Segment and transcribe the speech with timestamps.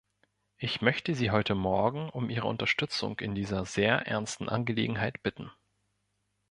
[0.57, 5.51] Ich möchte Sie heute morgen um Ihre Unterstützung in dieser sehr ernsten Angelegenheit bitten.